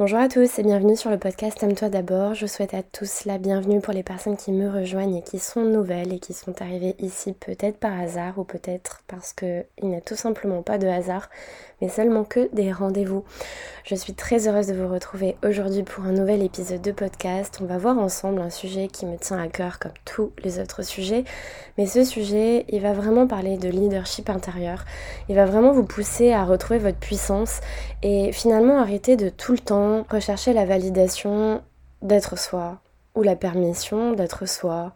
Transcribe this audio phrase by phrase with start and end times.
[0.00, 2.32] Bonjour à tous et bienvenue sur le podcast Aime-toi d'abord.
[2.32, 5.60] Je souhaite à tous la bienvenue pour les personnes qui me rejoignent et qui sont
[5.60, 10.00] nouvelles et qui sont arrivées ici peut-être par hasard ou peut-être parce qu'il n'y a
[10.00, 11.28] tout simplement pas de hasard,
[11.82, 13.24] mais seulement que des rendez-vous.
[13.84, 17.58] Je suis très heureuse de vous retrouver aujourd'hui pour un nouvel épisode de podcast.
[17.60, 20.80] On va voir ensemble un sujet qui me tient à cœur comme tous les autres
[20.80, 21.24] sujets,
[21.76, 24.86] mais ce sujet, il va vraiment parler de leadership intérieur.
[25.28, 27.60] Il va vraiment vous pousser à retrouver votre puissance
[28.02, 31.62] et finalement arrêter de tout le temps rechercher la validation
[32.02, 32.80] d'être soi,
[33.14, 34.92] ou la permission d'être soi,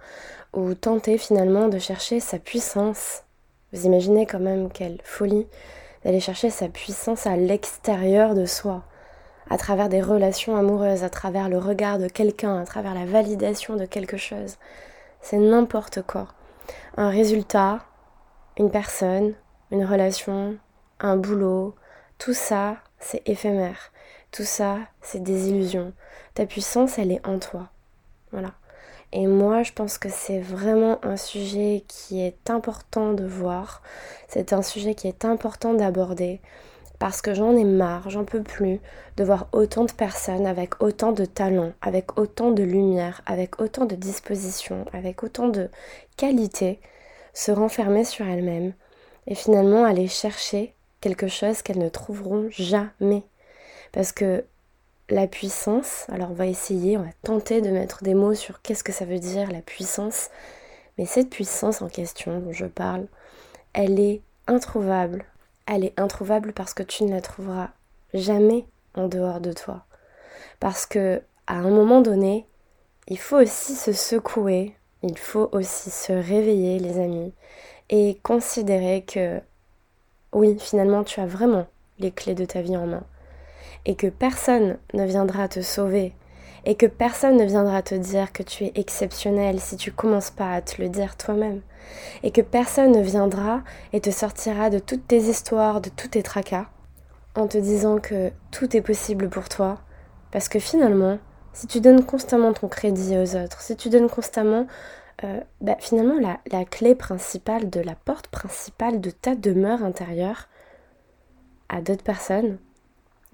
[0.52, 3.22] ou tenter finalement de chercher sa puissance.
[3.72, 5.46] Vous imaginez quand même quelle folie
[6.04, 8.84] d'aller chercher sa puissance à l'extérieur de soi,
[9.50, 13.76] à travers des relations amoureuses, à travers le regard de quelqu'un, à travers la validation
[13.76, 14.56] de quelque chose.
[15.20, 16.28] C'est n'importe quoi.
[16.96, 17.80] Un résultat,
[18.58, 19.34] une personne,
[19.70, 20.56] une relation,
[21.00, 21.74] un boulot,
[22.18, 23.90] tout ça, c'est éphémère.
[24.34, 25.92] Tout ça, c'est des illusions.
[26.34, 27.68] Ta puissance, elle est en toi.
[28.32, 28.50] Voilà.
[29.12, 33.80] Et moi, je pense que c'est vraiment un sujet qui est important de voir.
[34.26, 36.40] C'est un sujet qui est important d'aborder.
[36.98, 38.80] Parce que j'en ai marre, j'en peux plus
[39.16, 43.84] de voir autant de personnes avec autant de talent, avec autant de lumière, avec autant
[43.84, 45.70] de disposition, avec autant de
[46.16, 46.80] qualité
[47.34, 48.72] se renfermer sur elles-mêmes
[49.28, 53.22] et finalement aller chercher quelque chose qu'elles ne trouveront jamais
[53.94, 54.44] parce que
[55.08, 58.82] la puissance, alors on va essayer, on va tenter de mettre des mots sur qu'est-ce
[58.82, 60.30] que ça veut dire la puissance,
[60.98, 63.06] mais cette puissance en question dont je parle,
[63.72, 65.24] elle est introuvable.
[65.66, 67.70] Elle est introuvable parce que tu ne la trouveras
[68.12, 69.84] jamais en dehors de toi.
[70.58, 72.48] Parce que à un moment donné,
[73.06, 77.32] il faut aussi se secouer, il faut aussi se réveiller les amis
[77.90, 79.40] et considérer que
[80.32, 81.66] oui, finalement tu as vraiment
[82.00, 83.04] les clés de ta vie en main
[83.86, 86.14] et que personne ne viendra te sauver
[86.66, 90.52] et que personne ne viendra te dire que tu es exceptionnel si tu commences pas
[90.52, 91.60] à te le dire toi-même
[92.22, 93.62] et que personne ne viendra
[93.92, 96.66] et te sortira de toutes tes histoires, de tous tes tracas
[97.34, 99.80] en te disant que tout est possible pour toi
[100.30, 101.18] parce que finalement
[101.52, 104.66] si tu donnes constamment ton crédit aux autres, si tu donnes constamment
[105.22, 110.48] euh, bah, finalement la, la clé principale de la porte principale de ta demeure intérieure
[111.68, 112.58] à d'autres personnes,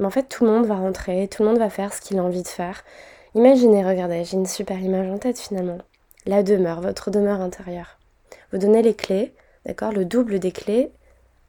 [0.00, 2.18] mais en fait, tout le monde va rentrer, tout le monde va faire ce qu'il
[2.18, 2.82] a envie de faire.
[3.34, 5.78] Imaginez, regardez, j'ai une super image en tête finalement.
[6.26, 7.98] La demeure, votre demeure intérieure.
[8.50, 9.34] Vous donnez les clés,
[9.66, 10.90] d'accord, le double des clés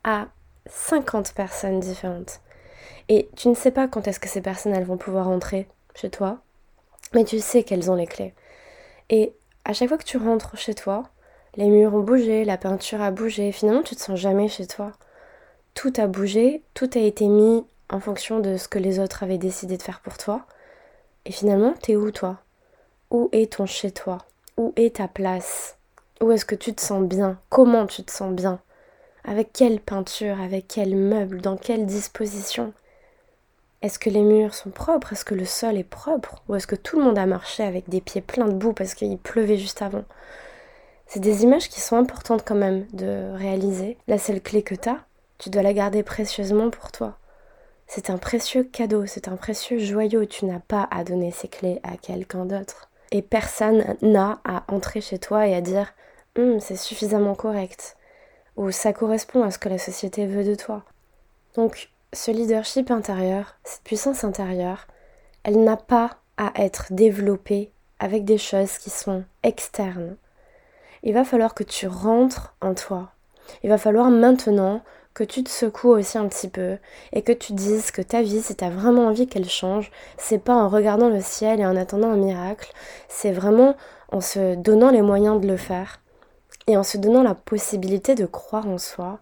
[0.04, 0.28] à
[0.70, 2.42] 50 personnes différentes.
[3.08, 6.10] Et tu ne sais pas quand est-ce que ces personnes elles vont pouvoir entrer chez
[6.10, 6.40] toi,
[7.14, 8.34] mais tu sais qu'elles ont les clés.
[9.10, 11.04] Et à chaque fois que tu rentres chez toi,
[11.56, 14.92] les murs ont bougé, la peinture a bougé, finalement tu te sens jamais chez toi.
[15.74, 19.38] Tout a bougé, tout a été mis en fonction de ce que les autres avaient
[19.38, 20.46] décidé de faire pour toi.
[21.26, 22.40] Et finalement, t'es où toi?
[23.12, 24.20] Où est ton chez toi
[24.58, 25.78] Où est ta place?
[26.22, 27.38] Où est-ce que tu te sens bien?
[27.50, 28.60] Comment tu te sens bien?
[29.26, 30.40] Avec quelle peinture?
[30.40, 31.42] Avec quel meuble?
[31.42, 32.74] Dans quelle disposition?
[33.82, 35.14] Est-ce que les murs sont propres?
[35.14, 36.42] Est-ce que le sol est propre?
[36.48, 38.94] Ou est-ce que tout le monde a marché avec des pieds pleins de boue parce
[38.94, 40.06] qu'il pleuvait juste avant?
[41.08, 43.98] C'est des images qui sont importantes quand même de réaliser.
[44.08, 45.00] La seule clé que t'as,
[45.40, 47.18] tu dois la garder précieusement pour toi.
[47.94, 50.24] C'est un précieux cadeau, c'est un précieux joyau.
[50.24, 52.90] Tu n'as pas à donner ces clés à quelqu'un d'autre.
[53.12, 55.94] Et personne n'a à entrer chez toi et à dire
[56.38, 57.98] hum, c'est suffisamment correct
[58.56, 60.86] ou ça correspond à ce que la société veut de toi.
[61.56, 64.88] Donc, ce leadership intérieur, cette puissance intérieure,
[65.44, 70.16] elle n'a pas à être développée avec des choses qui sont externes.
[71.04, 73.12] Il va falloir que tu rentres en toi.
[73.64, 74.82] Il va falloir maintenant
[75.14, 76.78] que tu te secoues aussi un petit peu
[77.12, 80.40] et que tu dises que ta vie, si tu as vraiment envie qu'elle change, c'est
[80.40, 82.72] pas en regardant le ciel et en attendant un miracle,
[83.10, 83.76] c'est vraiment
[84.12, 86.02] en se donnant les moyens de le faire
[86.68, 89.20] et en se donnant la possibilité de croire en soi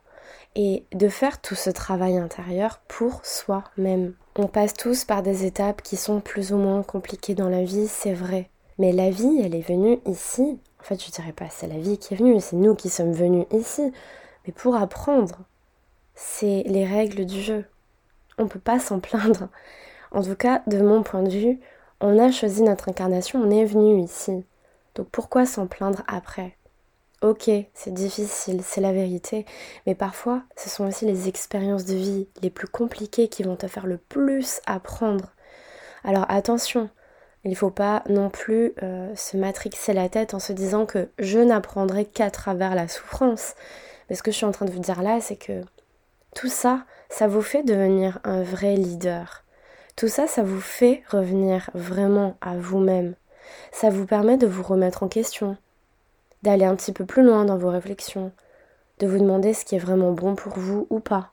[0.55, 4.13] et de faire tout ce travail intérieur pour soi-même.
[4.35, 7.87] On passe tous par des étapes qui sont plus ou moins compliquées dans la vie,
[7.87, 8.49] c'est vrai.
[8.77, 10.59] Mais la vie, elle est venue ici.
[10.79, 13.11] En fait, je dirais pas c'est la vie qui est venue, c'est nous qui sommes
[13.11, 13.91] venus ici.
[14.45, 15.39] Mais pour apprendre,
[16.19, 17.63] c'est les règles du jeu.
[18.37, 19.47] On peut pas s'en plaindre.
[20.11, 21.59] En tout cas, de mon point de vue,
[22.01, 24.43] on a choisi notre incarnation, on est venu ici.
[24.95, 26.57] Donc pourquoi s'en plaindre après?
[27.21, 29.45] Ok, c'est difficile, c'est la vérité,
[29.85, 33.67] mais parfois ce sont aussi les expériences de vie les plus compliquées qui vont te
[33.67, 35.33] faire le plus apprendre.
[36.03, 36.89] Alors attention,
[37.43, 41.09] il ne faut pas non plus euh, se matrixer la tête en se disant que
[41.17, 43.55] je n'apprendrai qu'à travers la souffrance.
[44.09, 45.61] Mais ce que je suis en train de vous dire là, c'est que
[46.35, 49.43] tout ça, ça vous fait devenir un vrai leader.
[49.95, 53.15] Tout ça, ça vous fait revenir vraiment à vous-même.
[53.71, 55.57] Ça vous permet de vous remettre en question,
[56.43, 58.31] d'aller un petit peu plus loin dans vos réflexions,
[58.99, 61.31] de vous demander ce qui est vraiment bon pour vous ou pas,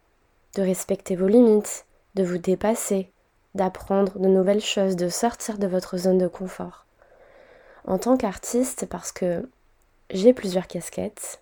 [0.55, 1.85] de respecter vos limites,
[2.15, 3.11] de vous dépasser,
[3.55, 6.87] d'apprendre de nouvelles choses, de sortir de votre zone de confort.
[7.87, 9.49] En tant qu'artiste, parce que
[10.11, 11.41] j'ai plusieurs casquettes,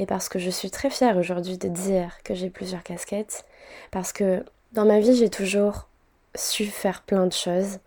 [0.00, 3.44] et parce que je suis très fière aujourd'hui de dire que j'ai plusieurs casquettes,
[3.90, 4.42] parce que
[4.72, 5.88] dans ma vie j'ai toujours
[6.34, 7.80] su faire plein de choses,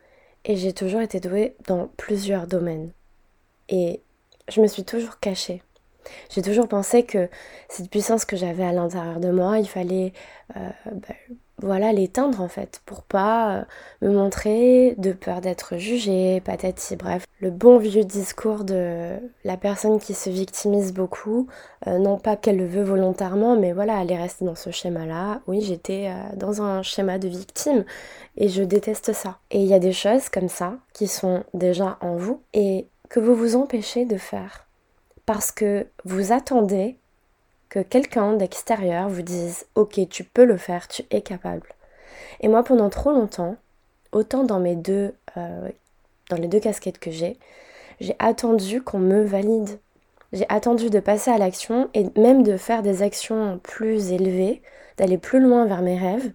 [0.45, 2.91] et j'ai toujours été douée dans plusieurs domaines.
[3.67, 3.99] Et
[4.47, 5.63] je me suis toujours cachée.
[6.29, 7.29] J'ai toujours pensé que
[7.67, 10.13] cette puissance que j'avais à l'intérieur de moi, il fallait
[10.55, 11.15] euh, bah,
[11.63, 13.63] voilà, l'éteindre en fait, pour pas euh,
[14.01, 17.25] me montrer de peur d'être jugée, patati, bref.
[17.39, 21.47] Le bon vieux discours de la personne qui se victimise beaucoup,
[21.87, 25.41] euh, non pas qu'elle le veut volontairement, mais voilà, elle est restée dans ce schéma-là.
[25.47, 27.85] Oui, j'étais euh, dans un schéma de victime
[28.37, 29.37] et je déteste ça.
[29.49, 33.19] Et il y a des choses comme ça qui sont déjà en vous et que
[33.19, 34.67] vous vous empêchez de faire
[35.25, 36.97] parce que vous attendez
[37.73, 41.67] que quelqu'un d'extérieur vous dise ok tu peux le faire, tu es capable.
[42.39, 43.55] Et moi pendant trop longtemps,
[44.11, 45.69] autant dans mes deux euh,
[46.29, 47.39] dans les deux casquettes que j'ai,
[47.99, 49.79] j'ai attendu qu'on me valide.
[50.33, 54.61] J'ai attendu de passer à l'action et même de faire des actions plus élevées,
[54.97, 56.31] d'aller plus loin vers mes rêves,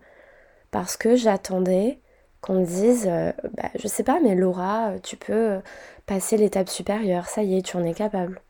[0.72, 2.00] parce que j'attendais
[2.40, 5.60] qu'on me dise, euh, bah, je sais pas, mais Laura, tu peux
[6.06, 8.40] passer l'étape supérieure, ça y est, tu en es capable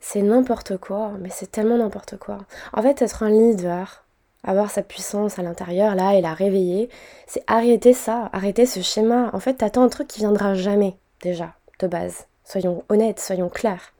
[0.00, 2.38] c'est n'importe quoi, mais c'est tellement n'importe quoi.
[2.72, 4.04] En fait, être un leader,
[4.44, 6.88] avoir sa puissance à l'intérieur, là, et la réveiller,
[7.26, 9.30] c'est arrêter ça, arrêter ce schéma.
[9.32, 12.26] En fait, t'attends un truc qui viendra jamais, déjà, de base.
[12.44, 13.92] Soyons honnêtes, soyons clairs.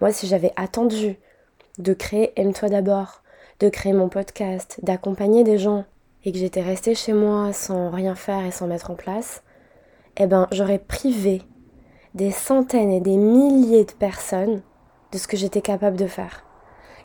[0.00, 1.18] Moi, si j'avais attendu
[1.78, 3.22] de créer Aime-toi d'abord,
[3.60, 5.84] de créer mon podcast, d'accompagner des gens,
[6.24, 9.42] et que j'étais restée chez moi sans rien faire et sans mettre en place,
[10.16, 11.42] eh ben, j'aurais privé
[12.14, 14.62] des centaines et des milliers de personnes
[15.12, 16.44] de ce que j'étais capable de faire.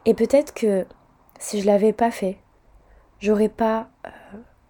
[0.05, 0.85] Et peut-être que
[1.39, 2.37] si je l'avais pas fait,
[3.19, 4.09] j'aurais pas euh,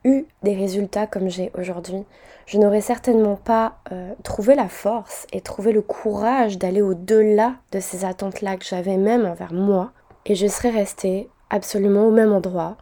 [0.03, 2.03] eu des résultats comme j'ai aujourd'hui.
[2.45, 7.79] Je n'aurais certainement pas euh, trouvé la force et trouvé le courage d'aller au-delà de
[7.79, 9.91] ces attentes-là que j'avais même envers moi.
[10.25, 12.77] Et je serais restée absolument au même endroit.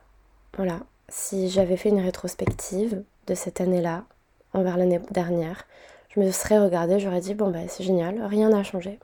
[0.56, 0.80] Voilà.
[1.10, 4.06] Si j'avais fait une rétrospective de cette année-là
[4.54, 5.66] envers l'année dernière,
[6.10, 9.00] je me serais regardée, j'aurais dit bon bah c'est génial, rien n'a changé.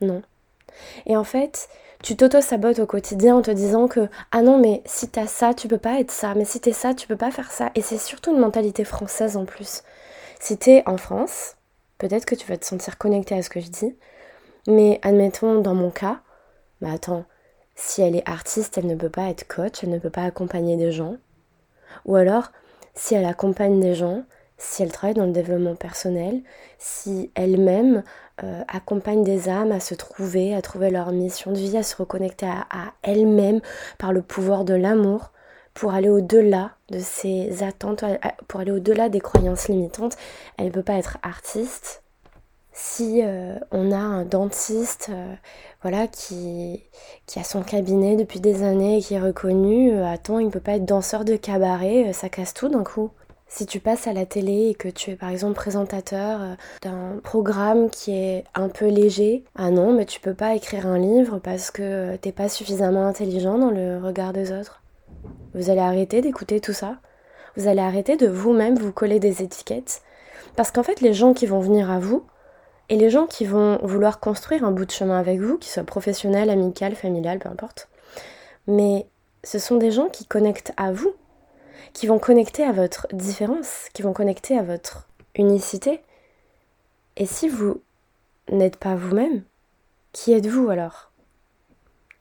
[0.00, 0.22] Non.
[1.06, 1.68] Et en fait,
[2.02, 5.68] tu t'auto-sabotes au quotidien en te disant que ah non mais si t'as ça tu
[5.68, 6.34] peux pas être ça.
[6.34, 9.36] Mais si t'es ça tu peux pas faire ça et c'est surtout une mentalité française
[9.36, 9.82] en plus.
[10.40, 11.56] Si t'es en France
[11.98, 13.96] peut-être que tu vas te sentir connecté à ce que je dis.
[14.66, 16.20] Mais admettons dans mon cas
[16.80, 17.24] bah attends
[17.76, 20.76] si elle est artiste elle ne peut pas être coach elle ne peut pas accompagner
[20.76, 21.16] des gens.
[22.04, 22.50] Ou alors
[22.94, 24.24] si elle accompagne des gens
[24.62, 26.40] si elle travaille dans le développement personnel,
[26.78, 28.04] si elle-même
[28.44, 31.96] euh, accompagne des âmes à se trouver, à trouver leur mission de vie, à se
[31.96, 33.60] reconnecter à, elle-même
[33.98, 35.32] par le pouvoir de l'amour,
[35.74, 38.04] pour aller au-delà de ses attentes,
[38.46, 40.16] pour aller au-delà des croyances limitantes.
[40.58, 42.02] Elle ne peut pas être artiste.
[42.72, 45.34] Si euh, on a un dentiste euh,
[45.82, 46.84] voilà, qui,
[47.26, 50.60] qui a son cabinet depuis des années et qui est reconnu, attends, il ne peut
[50.60, 53.10] pas être danseur de cabaret, ça casse tout d'un coup.
[53.54, 57.20] Si tu passes à la télé et que tu es par exemple présentateur euh, d'un
[57.22, 61.38] programme qui est un peu léger, ah non, mais tu peux pas écrire un livre
[61.38, 64.82] parce que t'es pas suffisamment intelligent dans le regard des autres.
[65.52, 66.96] Vous allez arrêter d'écouter tout ça.
[67.54, 70.00] Vous allez arrêter de vous-même vous coller des étiquettes.
[70.56, 72.24] Parce qu'en fait, les gens qui vont venir à vous
[72.88, 75.84] et les gens qui vont vouloir construire un bout de chemin avec vous, qu'ils soient
[75.84, 77.90] professionnels, amical, familial, peu importe,
[78.66, 79.06] mais
[79.44, 81.12] ce sont des gens qui connectent à vous
[81.92, 86.02] qui vont connecter à votre différence, qui vont connecter à votre unicité.
[87.16, 87.82] Et si vous
[88.50, 89.42] n'êtes pas vous-même,
[90.12, 91.10] qui êtes-vous alors?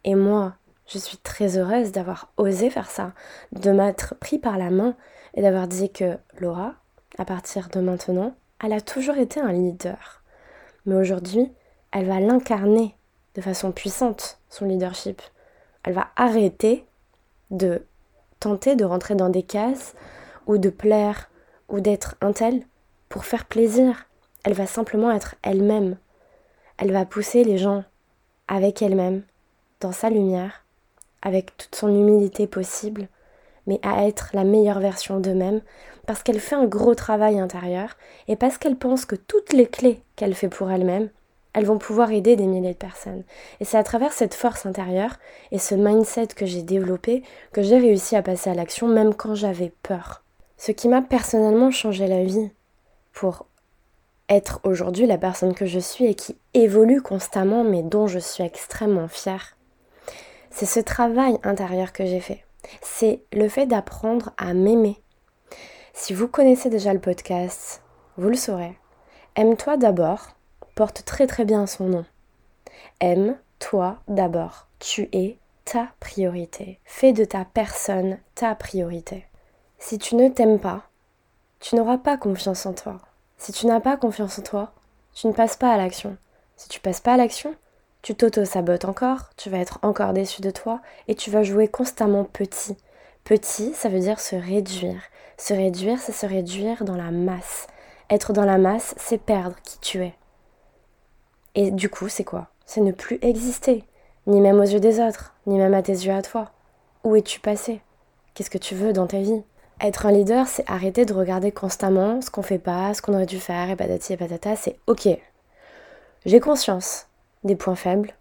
[0.03, 0.55] Et moi,
[0.87, 3.13] je suis très heureuse d'avoir osé faire ça,
[3.53, 4.95] de m'être pris par la main
[5.33, 6.75] et d'avoir dit que Laura,
[7.17, 10.23] à partir de maintenant, elle a toujours été un leader.
[10.85, 11.51] Mais aujourd'hui,
[11.91, 12.95] elle va l'incarner
[13.35, 15.21] de façon puissante, son leadership.
[15.83, 16.85] Elle va arrêter
[17.49, 17.85] de
[18.41, 19.95] tenter de rentrer dans des cases
[20.47, 21.29] ou de plaire
[21.69, 22.63] ou d'être un tel
[23.07, 24.07] pour faire plaisir.
[24.43, 25.97] Elle va simplement être elle-même.
[26.77, 27.85] Elle va pousser les gens
[28.49, 29.21] avec elle-même,
[29.79, 30.65] dans sa lumière,
[31.21, 33.07] avec toute son humilité possible,
[33.67, 35.61] mais à être la meilleure version d'eux-mêmes,
[36.07, 37.95] parce qu'elle fait un gros travail intérieur
[38.27, 41.09] et parce qu'elle pense que toutes les clés qu'elle fait pour elle-même,
[41.53, 43.23] elles vont pouvoir aider des milliers de personnes.
[43.59, 45.17] Et c'est à travers cette force intérieure
[45.51, 49.35] et ce mindset que j'ai développé que j'ai réussi à passer à l'action même quand
[49.35, 50.23] j'avais peur.
[50.57, 52.51] Ce qui m'a personnellement changé la vie
[53.13, 53.47] pour
[54.29, 58.43] être aujourd'hui la personne que je suis et qui évolue constamment mais dont je suis
[58.43, 59.57] extrêmement fière.
[60.51, 62.45] C'est ce travail intérieur que j'ai fait.
[62.81, 65.01] C'est le fait d'apprendre à m'aimer.
[65.93, 67.81] Si vous connaissez déjà le podcast,
[68.17, 68.77] vous le saurez.
[69.35, 70.35] Aime-toi d'abord
[70.81, 72.05] porte très très bien son nom.
[73.01, 74.65] Aime-toi d'abord.
[74.79, 76.79] Tu es ta priorité.
[76.85, 79.27] Fais de ta personne ta priorité.
[79.77, 80.81] Si tu ne t'aimes pas,
[81.59, 82.97] tu n'auras pas confiance en toi.
[83.37, 84.71] Si tu n'as pas confiance en toi,
[85.13, 86.17] tu ne passes pas à l'action.
[86.57, 87.53] Si tu passes pas à l'action,
[88.01, 92.23] tu t'auto-sabotes encore, tu vas être encore déçu de toi et tu vas jouer constamment
[92.23, 92.75] petit.
[93.23, 95.03] Petit, ça veut dire se réduire.
[95.37, 97.67] Se réduire, c'est se réduire dans la masse.
[98.09, 100.15] Être dans la masse, c'est perdre qui tu es.
[101.55, 102.47] Et du coup, c'est quoi?
[102.65, 103.83] C'est ne plus exister,
[104.27, 106.51] ni même aux yeux des autres, ni même à tes yeux à toi.
[107.03, 107.81] Où es-tu passé?
[108.33, 109.43] Qu'est-ce que tu veux dans ta vie?
[109.81, 113.25] Être un leader, c'est arrêter de regarder constamment ce qu'on fait pas, ce qu'on aurait
[113.25, 115.09] dû faire, et patati et patata, c'est ok.
[116.25, 117.07] J'ai conscience
[117.43, 118.13] des points faibles,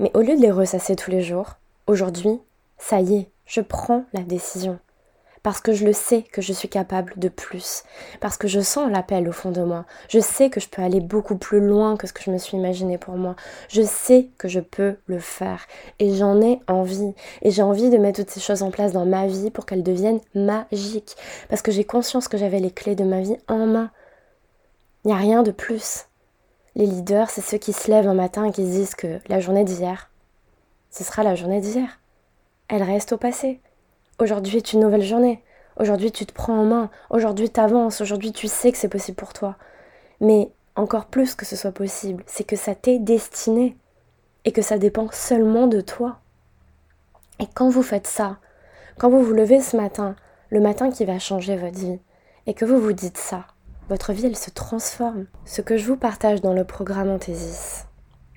[0.00, 1.52] mais au lieu de les ressasser tous les jours,
[1.86, 2.40] aujourd'hui,
[2.76, 4.78] ça y est, je prends la décision
[5.46, 7.84] parce que je le sais que je suis capable de plus,
[8.18, 9.84] parce que je sens l'appel au fond de moi.
[10.08, 12.56] Je sais que je peux aller beaucoup plus loin que ce que je me suis
[12.56, 13.36] imaginé pour moi.
[13.68, 15.68] Je sais que je peux le faire
[16.00, 17.14] et j'en ai envie.
[17.42, 19.84] Et j'ai envie de mettre toutes ces choses en place dans ma vie pour qu'elles
[19.84, 21.14] deviennent magiques,
[21.48, 23.92] parce que j'ai conscience que j'avais les clés de ma vie en main.
[25.04, 26.06] Il n'y a rien de plus.
[26.74, 29.38] Les leaders, c'est ceux qui se lèvent un matin et qui se disent que la
[29.38, 30.10] journée d'hier,
[30.90, 32.00] ce sera la journée d'hier.
[32.66, 33.60] Elle reste au passé.
[34.18, 35.42] Aujourd'hui est une nouvelle journée.
[35.78, 36.90] Aujourd'hui tu te prends en main.
[37.10, 38.00] Aujourd'hui tu avances.
[38.00, 39.56] Aujourd'hui tu sais que c'est possible pour toi.
[40.20, 43.76] Mais encore plus que ce soit possible, c'est que ça t'est destiné
[44.46, 46.18] et que ça dépend seulement de toi.
[47.40, 48.38] Et quand vous faites ça,
[48.98, 50.16] quand vous vous levez ce matin,
[50.48, 51.98] le matin qui va changer votre vie,
[52.46, 53.46] et que vous vous dites ça,
[53.88, 55.26] votre vie elle se transforme.
[55.44, 57.85] Ce que je vous partage dans le programme Anthesis,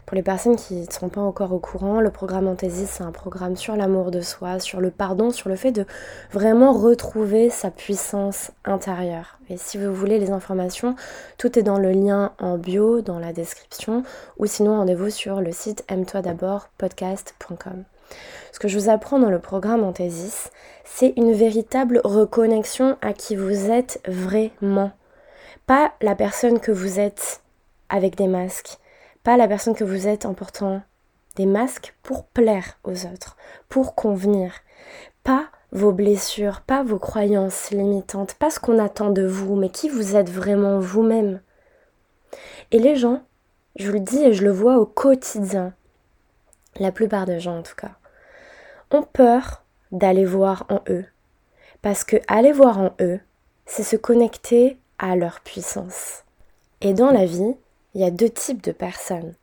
[0.09, 3.11] pour les personnes qui ne sont pas encore au courant, le programme Anthesis, c'est un
[3.11, 5.85] programme sur l'amour de soi, sur le pardon, sur le fait de
[6.31, 9.37] vraiment retrouver sa puissance intérieure.
[9.51, 10.95] Et si vous voulez les informations,
[11.37, 14.01] tout est dans le lien en bio, dans la description,
[14.39, 17.83] ou sinon rendez-vous sur le site aime-toi d'abord podcast.com.
[18.51, 20.49] Ce que je vous apprends dans le programme Anthesis,
[20.85, 24.89] c'est une véritable reconnexion à qui vous êtes vraiment.
[25.67, 27.41] Pas la personne que vous êtes
[27.89, 28.79] avec des masques
[29.23, 30.81] pas la personne que vous êtes en portant
[31.35, 33.37] des masques pour plaire aux autres,
[33.69, 34.53] pour convenir.
[35.23, 39.89] Pas vos blessures, pas vos croyances limitantes, pas ce qu'on attend de vous, mais qui
[39.89, 41.41] vous êtes vraiment vous-même.
[42.71, 43.23] Et les gens,
[43.75, 45.73] je vous le dis et je le vois au quotidien,
[46.77, 47.91] la plupart des gens en tout cas,
[48.91, 51.05] ont peur d'aller voir en eux.
[51.81, 53.19] Parce que aller voir en eux,
[53.65, 56.23] c'est se connecter à leur puissance.
[56.81, 57.55] Et dans la vie,
[57.93, 59.35] il y a deux types de personnes.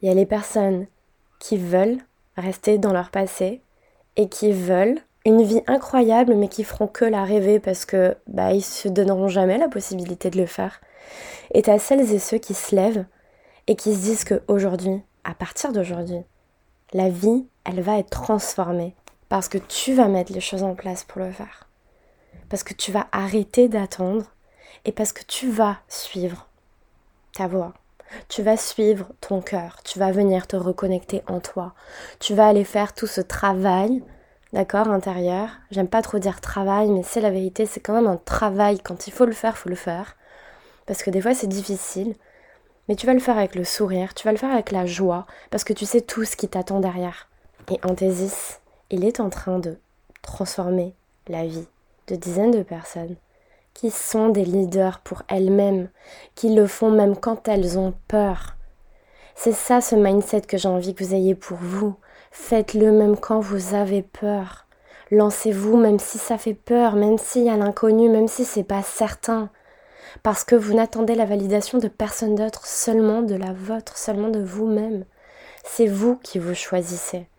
[0.00, 0.86] Il y a les personnes
[1.38, 1.98] qui veulent
[2.36, 3.60] rester dans leur passé
[4.16, 8.52] et qui veulent une vie incroyable mais qui feront que la rêver parce que bah
[8.52, 10.80] ils se donneront jamais la possibilité de le faire.
[11.52, 13.04] Et t'as celles et ceux qui se lèvent
[13.66, 16.22] et qui se disent que aujourd'hui, à partir d'aujourd'hui,
[16.92, 18.94] la vie, elle va être transformée
[19.28, 21.68] parce que tu vas mettre les choses en place pour le faire.
[22.48, 24.24] Parce que tu vas arrêter d'attendre
[24.84, 26.48] et parce que tu vas suivre
[27.32, 27.74] ta voix.
[28.28, 31.74] Tu vas suivre ton cœur, tu vas venir te reconnecter en toi.
[32.18, 34.02] Tu vas aller faire tout ce travail,
[34.52, 35.50] d'accord, intérieur.
[35.70, 38.80] J'aime pas trop dire travail, mais c'est la vérité, c'est quand même un travail.
[38.80, 40.16] Quand il faut le faire, faut le faire.
[40.86, 42.14] Parce que des fois c'est difficile.
[42.88, 45.26] Mais tu vas le faire avec le sourire, tu vas le faire avec la joie,
[45.50, 47.28] parce que tu sais tout ce qui t'attend derrière.
[47.70, 49.78] Et Anthésis, il est en train de
[50.22, 50.94] transformer
[51.28, 51.68] la vie
[52.08, 53.14] de dizaines de personnes
[53.80, 55.88] qui sont des leaders pour elles-mêmes,
[56.34, 58.56] qui le font même quand elles ont peur.
[59.34, 61.94] C'est ça ce mindset que j'ai envie que vous ayez pour vous.
[62.30, 64.66] Faites-le même quand vous avez peur.
[65.10, 68.82] Lancez-vous même si ça fait peur, même s'il y a l'inconnu, même si c'est pas
[68.82, 69.48] certain.
[70.22, 74.42] Parce que vous n'attendez la validation de personne d'autre, seulement de la vôtre, seulement de
[74.42, 75.06] vous-même.
[75.64, 77.30] C'est vous qui vous choisissez.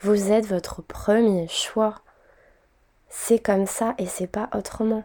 [0.00, 2.00] Vous êtes votre premier choix.
[3.08, 5.04] C'est comme ça et c'est pas autrement.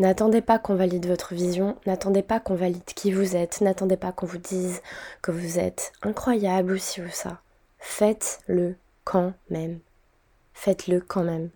[0.00, 4.12] N'attendez pas qu'on valide votre vision, n'attendez pas qu'on valide qui vous êtes, n'attendez pas
[4.12, 4.80] qu'on vous dise
[5.20, 7.42] que vous êtes incroyable ou ci ou ça.
[7.78, 9.78] Faites-le quand même.
[10.54, 11.50] Faites-le quand même.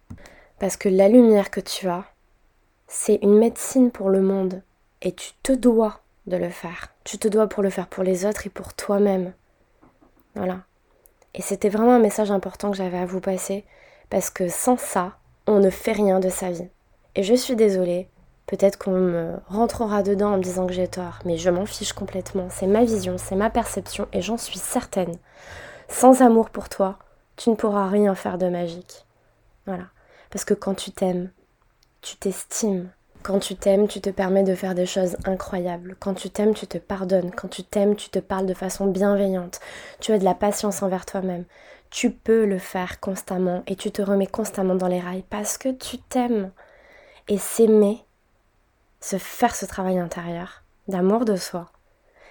[0.58, 2.04] Parce que la lumière que tu as,
[2.86, 4.60] c'est une médecine pour le monde
[5.00, 6.92] et tu te dois de le faire.
[7.04, 9.32] Tu te dois pour le faire pour les autres et pour toi-même.
[10.34, 10.64] Voilà.
[11.32, 13.64] Et c'était vraiment un message important que j'avais à vous passer
[14.10, 16.68] parce que sans ça, on ne fait rien de sa vie.
[17.14, 18.10] Et je suis désolée,
[18.46, 21.94] Peut-être qu'on me rentrera dedans en me disant que j'ai tort, mais je m'en fiche
[21.94, 22.48] complètement.
[22.50, 25.16] C'est ma vision, c'est ma perception et j'en suis certaine.
[25.88, 26.98] Sans amour pour toi,
[27.36, 29.06] tu ne pourras rien faire de magique.
[29.66, 29.84] Voilà.
[30.30, 31.30] Parce que quand tu t'aimes,
[32.02, 32.90] tu t'estimes.
[33.22, 35.96] Quand tu t'aimes, tu te permets de faire des choses incroyables.
[35.98, 37.30] Quand tu t'aimes, tu te pardonnes.
[37.30, 39.60] Quand tu t'aimes, tu te parles de façon bienveillante.
[40.00, 41.44] Tu as de la patience envers toi-même.
[41.88, 45.70] Tu peux le faire constamment et tu te remets constamment dans les rails parce que
[45.70, 46.50] tu t'aimes.
[47.28, 48.04] Et s'aimer,
[49.04, 51.66] se faire ce travail intérieur d'amour de soi,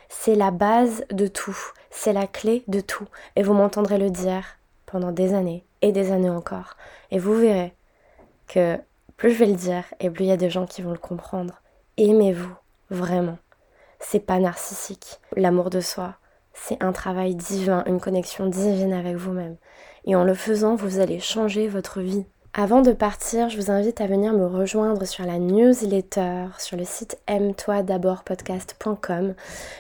[0.10, 1.56] c'est la base de tout,
[1.92, 3.06] c'est la clé de tout.
[3.36, 4.44] Et vous m'entendrez le dire
[4.88, 6.76] pendant des années et des années encore.
[7.12, 7.76] Et vous verrez
[8.48, 8.80] que
[9.18, 10.98] plus je vais le dire et plus il y a des gens qui vont le
[10.98, 11.62] comprendre.
[11.98, 12.56] Aimez-vous,
[12.90, 13.38] vraiment.
[14.00, 15.20] C'est pas narcissique.
[15.36, 16.16] L'amour de soi,
[16.56, 19.58] c'est un travail divin, une connexion divine avec vous-même.
[20.06, 22.26] Et en le faisant, vous allez changer votre vie.
[22.56, 26.86] Avant de partir, je vous invite à venir me rejoindre sur la newsletter sur le
[26.86, 29.34] site aime-toi d'abord podcast.com.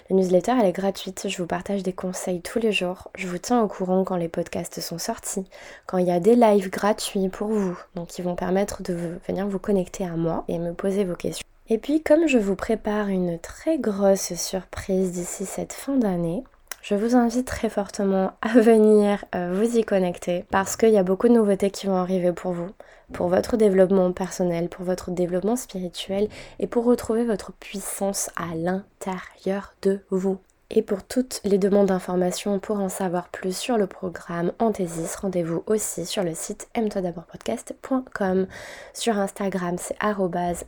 [0.09, 3.11] La newsletter, elle est gratuite, je vous partage des conseils tous les jours.
[3.13, 5.45] Je vous tiens au courant quand les podcasts sont sortis,
[5.85, 9.47] quand il y a des lives gratuits pour vous, donc qui vont permettre de venir
[9.47, 11.45] vous connecter à moi et me poser vos questions.
[11.69, 16.43] Et puis comme je vous prépare une très grosse surprise d'ici cette fin d'année,
[16.83, 21.03] je vous invite très fortement à venir euh, vous y connecter parce qu'il y a
[21.03, 22.69] beaucoup de nouveautés qui vont arriver pour vous,
[23.13, 26.27] pour votre développement personnel, pour votre développement spirituel
[26.59, 30.39] et pour retrouver votre puissance à l'intérieur de vous.
[30.69, 35.61] Et pour toutes les demandes d'informations pour en savoir plus sur le programme Anthésis, rendez-vous
[35.67, 38.47] aussi sur le site aime-toi d'abord podcast.com.
[38.93, 39.97] Sur Instagram, c'est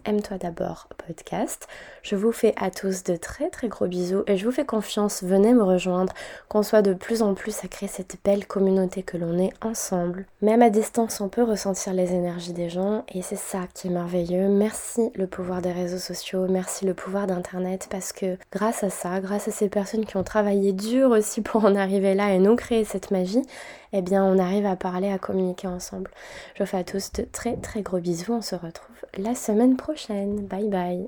[0.06, 1.68] aime-toi d'abord podcast.
[2.04, 5.24] Je vous fais à tous de très très gros bisous et je vous fais confiance,
[5.24, 6.14] venez me rejoindre,
[6.50, 10.28] qu'on soit de plus en plus à créer cette belle communauté que l'on est ensemble.
[10.42, 13.92] Même à distance, on peut ressentir les énergies des gens et c'est ça qui est
[13.92, 14.50] merveilleux.
[14.50, 19.20] Merci le pouvoir des réseaux sociaux, merci le pouvoir d'internet parce que grâce à ça,
[19.20, 22.56] grâce à ces personnes qui ont travaillé dur aussi pour en arriver là et nous
[22.56, 23.44] créer cette magie,
[23.94, 26.12] eh bien on arrive à parler, à communiquer ensemble.
[26.56, 29.78] Je vous fais à tous de très très gros bisous, on se retrouve la semaine
[29.78, 30.46] prochaine.
[30.46, 31.08] Bye bye